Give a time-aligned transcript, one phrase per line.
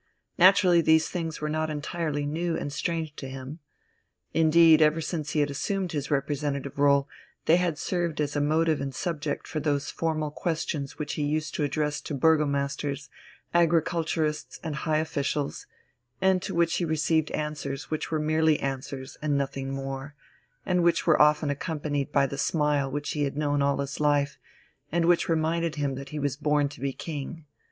[0.35, 3.59] Naturally these things were not entirely new and strange to him.
[4.33, 7.05] Indeed, ever since he had assumed his representative rôle,
[7.45, 11.53] they had served as a motive and subject for those formal questions which he used
[11.53, 13.09] to address to burgomasters,
[13.53, 15.67] agriculturists, and high officials,
[16.19, 20.15] and to which he received answers which were merely answers and nothing more,
[20.65, 24.39] and which were often accompanied by the smile which he had known all his life
[24.91, 27.45] and which reminded him that he was born to be king.